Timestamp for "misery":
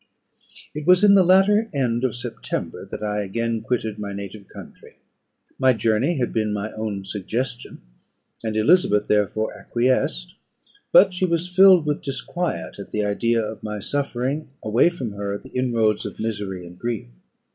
16.19-16.65